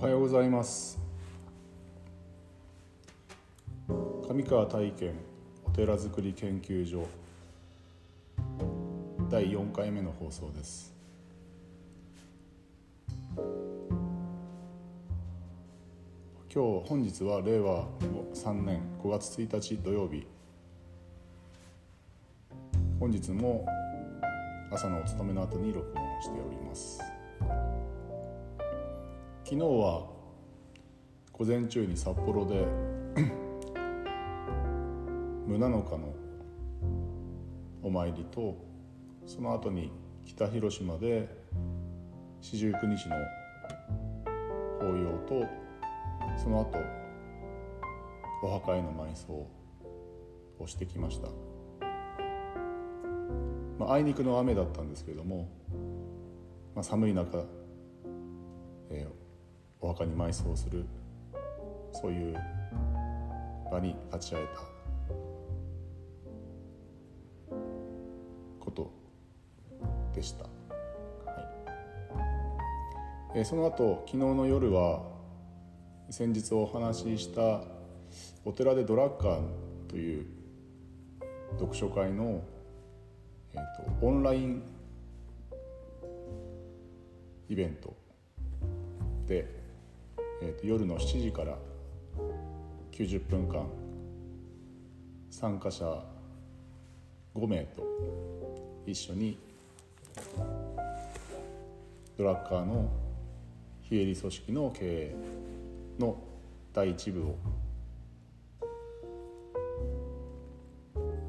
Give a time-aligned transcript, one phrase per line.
[0.00, 0.96] はようございます。
[4.28, 5.14] 上川体験
[5.64, 7.04] お寺づくり研究所
[9.28, 10.94] 第4回目の放送です。
[16.54, 17.88] 今日本日は令和
[18.34, 20.24] 3年5月1日土曜日。
[23.00, 23.66] 本日も
[24.70, 27.00] 朝のお勤めの後に録音しております。
[29.48, 30.04] 昨日は
[31.32, 32.66] 午前中に札幌で
[35.48, 36.14] 宗の花の
[37.82, 38.58] お参りと
[39.24, 39.90] その後に
[40.26, 41.26] 北広島で
[42.42, 43.16] 四十九日の
[44.80, 45.46] 法要と
[46.36, 46.78] その後
[48.42, 49.48] お墓への埋葬
[50.58, 51.28] をしてきました、
[53.78, 55.48] まあ、あいにくの雨だったんですけれども、
[56.74, 57.46] まあ、寒い中、
[58.90, 59.17] えー、
[59.80, 60.84] お墓に埋葬する。
[61.92, 62.36] そういう
[63.70, 64.78] 場に立ち会えた。
[68.60, 68.90] こと
[70.14, 70.50] でした、は
[73.34, 73.38] い。
[73.38, 75.02] えー、その後昨日の夜は
[76.10, 77.62] 先日お話しした
[78.44, 79.40] お寺でドラッカー
[79.88, 80.26] という
[81.58, 82.42] 読書会の、
[83.54, 84.62] えーと、オンライン
[87.48, 87.96] イベント
[89.26, 89.57] で
[90.40, 91.56] えーと、夜の7時から
[92.92, 93.66] 90分間
[95.30, 96.04] 参加者
[97.34, 97.82] 5名と
[98.86, 99.38] 一緒に
[102.16, 102.90] ドラッカーの
[103.82, 105.14] 非営利組織の経営
[105.98, 106.16] の
[106.72, 107.36] 第一部を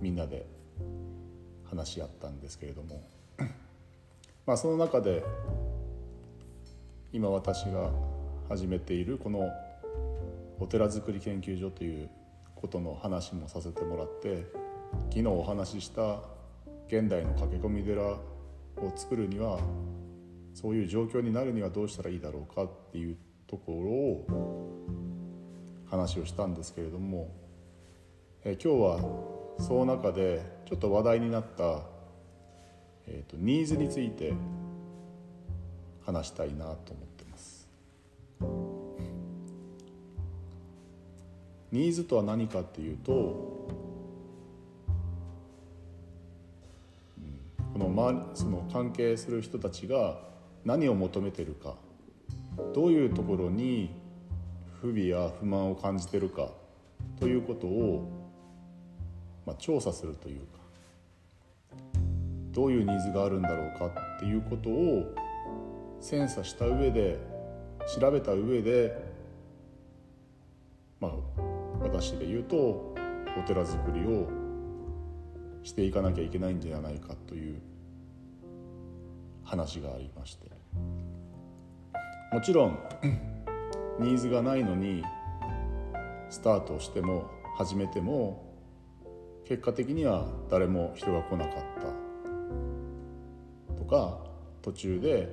[0.00, 0.46] みんなで
[1.64, 3.02] 話し合ったんですけれども
[4.46, 5.22] まあその中で
[7.12, 7.90] 今私が
[8.50, 9.48] 始めているこの
[10.58, 12.10] お寺づくり研究所という
[12.56, 14.44] ことの話もさせてもらって
[15.10, 16.18] 昨日お話しした
[16.88, 18.18] 現代の駆け込み寺を
[18.96, 19.60] 作るには
[20.52, 23.16] そういう状況になるにはどうしたらいいだろうかっていう
[23.46, 24.26] ところを
[25.88, 27.32] 話をしたんですけれども
[28.42, 31.82] え今日はその中でちょっと話題になった、
[33.06, 34.32] えーと、ニーズについて
[36.04, 37.09] 話したいなと思っ
[41.72, 43.12] ニーズとは何かっていうと、
[47.72, 50.18] この周りその関係する人たちが
[50.64, 51.76] 何を求めてるか
[52.74, 53.90] どういうところに
[54.80, 56.50] 不備や不満を感じてるか
[57.18, 58.08] ということを、
[59.46, 60.44] まあ、調査するというか
[62.52, 65.14] どういうニーズがあるんだろうかっていうことを
[66.00, 67.18] 精査した上で
[67.98, 68.92] 調べた上で
[70.98, 71.49] まあ
[71.92, 74.28] 私で言うとお寺づくりを
[75.62, 77.60] していかなきゃいけないんじゃないかという
[79.44, 80.50] 話がありまして。
[82.32, 82.78] もちろん
[83.98, 85.02] ニーズがないのに
[86.28, 88.54] スタートしても始めても
[89.44, 91.54] 結果的には誰も人が来なかっ
[93.68, 94.20] たとか
[94.62, 95.28] 途中で、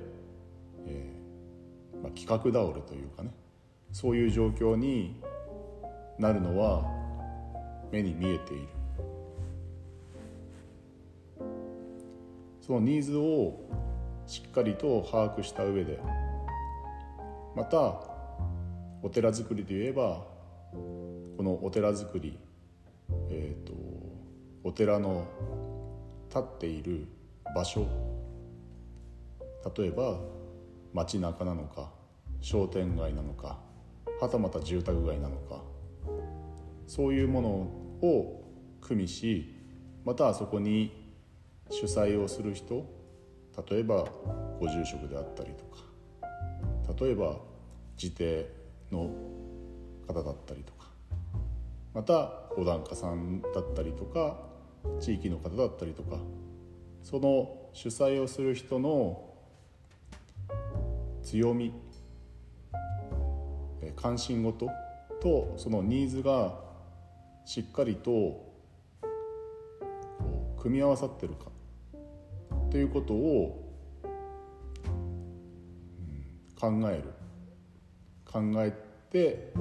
[0.88, 3.30] えーまあ、企画倒れというかね
[3.92, 5.20] そういう状況に
[6.18, 6.84] なるのは
[7.92, 8.68] 目に見えている。
[12.60, 13.60] そのニーズを
[14.26, 15.98] しっかりと把握した上で
[17.56, 17.98] また
[19.02, 20.26] お寺づくりで言えば
[20.72, 22.38] このお寺づくり、
[23.30, 23.72] えーと、
[24.64, 25.26] お寺の
[26.28, 27.06] 立っている
[27.54, 27.86] 場所
[29.76, 30.18] 例えば
[30.92, 31.90] 街中なのか
[32.42, 33.58] 商店街なのか
[34.20, 35.62] はたまた住宅街なのか
[36.88, 37.48] そういうもの
[38.08, 38.42] を
[38.80, 39.54] 組みし
[40.04, 41.14] またそこに
[41.70, 42.86] 主催をする人
[43.70, 44.06] 例えば
[44.58, 47.36] ご住職であったりとか例えば
[48.02, 48.50] 自邸
[48.90, 49.10] の
[50.06, 50.86] 方だったりとか
[51.92, 54.38] またお檀家さんだったりとか
[54.98, 56.16] 地域の方だったりとか
[57.02, 59.34] その主催をする人の
[61.22, 61.74] 強み
[63.94, 64.68] 関心事
[65.20, 66.67] とそのニーズが
[67.48, 68.44] しっかりと
[70.60, 71.46] 組み合わさってるか。
[72.70, 73.74] ということを、
[76.60, 77.04] 考える。
[78.30, 78.70] 考え
[79.10, 79.54] て、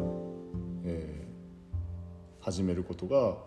[0.83, 3.37] えー、始めることが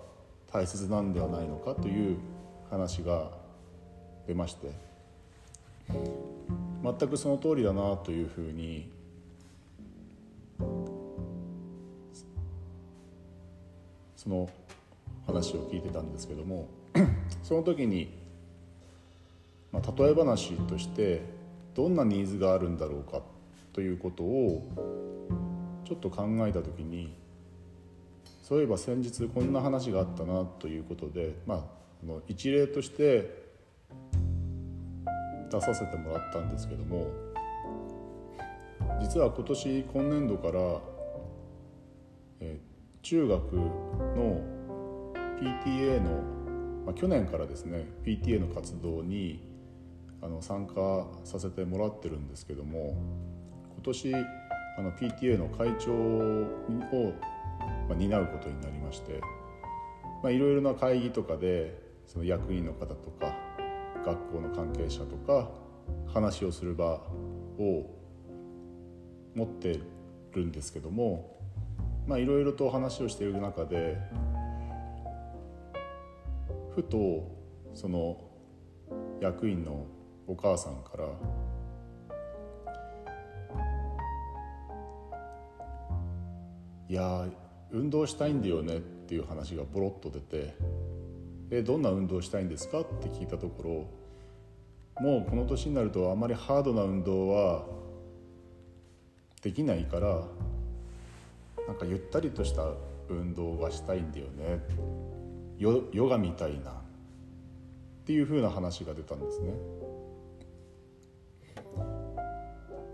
[0.51, 2.17] 大切なんではないのかという
[2.71, 3.33] 話が
[4.27, 4.71] 出まして。
[6.83, 8.91] 全くその通りだなというふうに
[14.23, 14.51] その
[15.27, 16.69] 話を聞いてたんですけども
[17.43, 18.13] その時に、
[19.73, 21.23] まあ、例え話として
[21.75, 23.23] どんなニーズがあるんだろうか
[23.73, 24.69] ということを
[25.87, 27.15] ちょっと考えた時に
[28.43, 31.67] そういえば先日こんな話があったなということで、ま
[32.05, 33.49] あ、の一例として
[35.51, 37.07] 出させてもらったんですけども
[39.01, 40.53] 実は今年今年度から、
[42.41, 42.70] えー、
[43.03, 44.41] 中学の
[45.41, 46.23] PTA の、
[46.85, 49.49] まあ、去年からですね PTA の活動に
[50.23, 52.95] あの参加させてもらってるんですけども
[53.75, 57.15] 今年あの PTA の会長を、
[57.89, 59.21] まあ、担うことになりまして
[60.25, 63.35] いろいろな会議とかでその役員の方とか
[64.05, 65.51] 学校の関係者とか
[66.13, 67.01] 話をする場
[67.59, 67.87] を
[69.35, 69.81] 持って
[70.35, 71.40] るんですけども
[72.11, 73.97] まあいろいろと話をしている中で
[76.75, 77.25] ふと
[77.73, 78.21] その
[79.21, 79.87] 役員の
[80.27, 81.05] お母さんから
[86.89, 87.29] 「いや
[87.71, 90.53] 運動したいんだよね」っていう話がボロッと出て
[91.53, 93.85] 「えどんな運動したいんですか?」って聞いたところ
[95.01, 97.65] もうこの年になるとあまりハードな運動は
[99.43, 100.25] できないから
[101.71, 102.65] なんかゆったりとした
[103.09, 104.61] 運動がしたいんだよね
[105.57, 106.75] ヨヨガみたいなっ
[108.05, 109.53] ていうふうな話が出たんですね。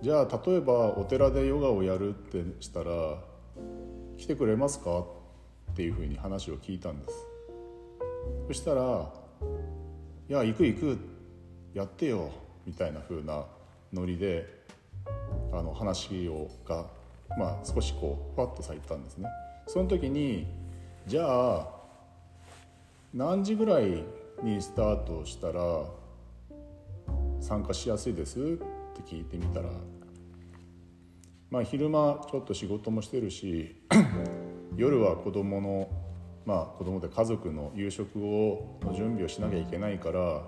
[0.03, 3.19] じゃあ例えばお寺でヨガをやるってしたら
[4.19, 5.07] 来てくれますか
[5.73, 7.27] っていうふうに話を聞いたんです
[8.49, 9.11] そしたら
[10.29, 10.99] 「いや行く行く
[11.73, 12.31] やってよ」
[12.67, 13.47] みたいなふうな
[13.91, 14.47] ノリで
[15.51, 16.85] あの話をが、
[17.39, 19.29] まあ、少しこうふわっと咲いたんですね。
[19.67, 20.47] その時に
[21.07, 21.69] じゃあ
[23.13, 24.05] 何時ぐらい
[24.43, 25.85] にスタートしたら
[27.41, 28.39] 参加しやすいです？
[28.39, 29.69] って聞いてみたら
[31.51, 33.77] まあ昼間ちょっと仕事もしてるし
[34.77, 35.89] 夜は子供の
[36.45, 40.43] まあ子供で家族の夕食をの準備をしなきゃいけないから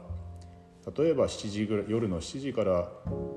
[0.96, 2.88] 例えば7時ぐらい夜の7時から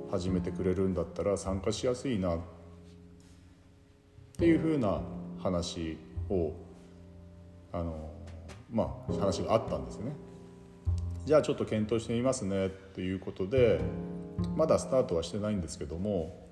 [0.10, 2.36] 始めてくれるんだったら参加しやすいな。
[2.36, 2.61] って
[4.42, 5.02] ていうふうな
[5.38, 6.52] 話を
[7.72, 8.10] あの
[8.72, 10.14] まあ話があったんですよね。
[11.28, 13.80] じゃあちょっと検討してみますねっていうことで
[14.56, 16.44] まだスタートはしてないんですけども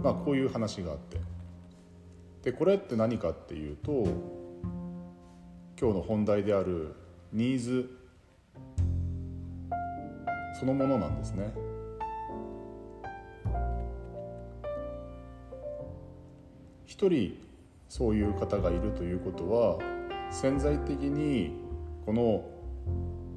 [0.00, 1.18] まあこういう話があって
[2.44, 3.90] でこれって何かっていうと
[5.80, 6.94] 今日の本題である
[7.32, 7.90] ニーズ
[10.60, 11.52] そのものなんですね。
[16.96, 17.36] 一人
[17.90, 19.78] そういう方がいるということは
[20.30, 21.52] 潜在的に
[22.06, 22.42] この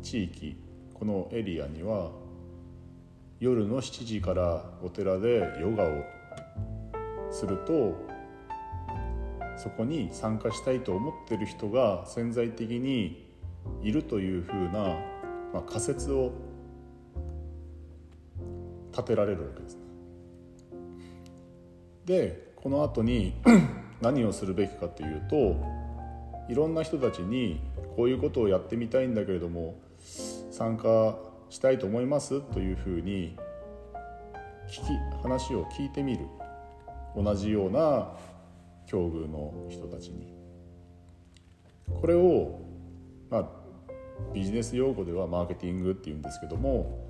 [0.02, 0.56] 地域
[0.94, 2.12] このエリアには
[3.42, 6.06] 夜の7時からお寺でヨガを
[7.32, 7.98] すると
[9.58, 13.30] そこに参加したいと思ってる人が潜在的に
[13.82, 14.96] いるというふうな、
[15.54, 16.32] まあ、仮説を
[18.94, 19.82] 立てられるわけですね。
[22.06, 23.34] でこの後に
[24.01, 25.56] 何をするべきかというと
[26.50, 27.62] いろんな人たちに
[27.96, 29.75] こういうことをやってみたいんだけれども
[30.51, 31.18] 参加
[31.50, 33.36] したいと思いますというふうに
[34.68, 36.25] 聞き話を聞いてみる。
[37.16, 38.13] 同じような
[38.86, 40.34] 境遇の人たちに。
[42.00, 42.60] これを、
[43.30, 43.50] まあ、
[44.34, 47.04] ビジネス用語ではマーケティングっていうんですけども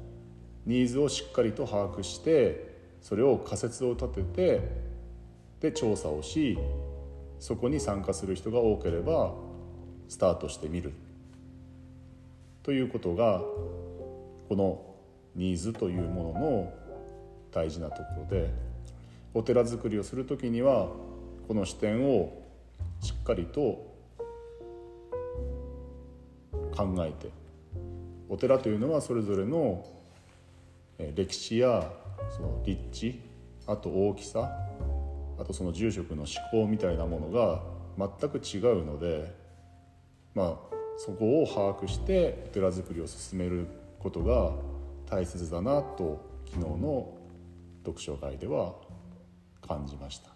[0.65, 4.88] ニーズをしっかりと把握してそれを仮説を立てて
[5.61, 6.57] で調査をし
[7.39, 9.33] そこに参加する人が多ければ
[10.07, 10.91] スタートしてみる。
[12.63, 13.41] ということが
[14.49, 14.81] この
[15.35, 16.73] ニーズというものの
[17.51, 18.49] 大事なところで
[19.33, 20.89] お寺づくりをする時には
[21.47, 22.43] この視点を
[23.01, 23.87] しっかりと
[26.75, 27.29] 考えて
[28.27, 29.85] お寺というのはそれぞれの
[31.15, 31.91] 歴史や
[32.35, 33.21] その立地
[33.65, 34.49] あと大きさ
[35.39, 37.63] あとその住職の思考みたいなものが
[37.97, 39.33] 全く違うので
[40.35, 43.65] まあそこを把握してお寺づくりを進める
[43.99, 44.51] ことが
[45.09, 47.13] 大切だなと昨日の
[47.85, 48.75] 読書会では
[49.65, 50.29] 感じました。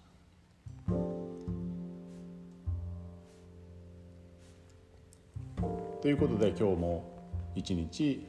[6.01, 7.13] ということで今日も
[7.55, 8.25] 一日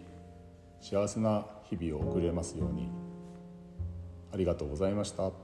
[0.81, 2.89] 幸せな日々を送れますように
[4.33, 5.44] ありがとうございました。